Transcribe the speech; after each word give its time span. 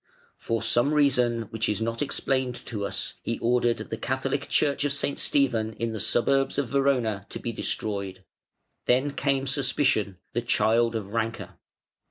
For 0.39 0.63
some 0.63 0.95
reason 0.95 1.43
which 1.51 1.69
is 1.69 1.79
not 1.79 2.01
explained 2.01 2.55
to 2.65 2.87
us, 2.87 3.19
he 3.21 3.37
ordered 3.37 3.77
the 3.77 3.97
Catholic 3.99 4.49
church 4.49 4.83
of 4.83 4.93
St. 4.93 5.19
Stephen 5.19 5.73
in 5.73 5.93
the 5.93 5.99
suburbs 5.99 6.57
of 6.57 6.69
Verona 6.69 7.27
to 7.29 7.37
be 7.37 7.51
destroyed. 7.51 8.23
Then 8.87 9.11
came 9.11 9.45
suspicion, 9.45 10.17
the 10.33 10.41
child 10.41 10.95
of 10.95 11.09
rancour. 11.13 11.55